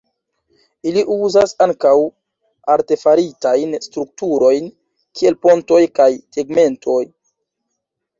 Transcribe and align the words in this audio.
Ili 0.91 1.01
uzas 1.15 1.51
ankaŭ 1.65 1.91
artefaritajn 2.75 3.75
strukturojn 3.89 4.71
kiel 5.21 5.37
pontoj 5.45 5.79
kaj 6.01 6.09
tegmentoj. 6.39 6.97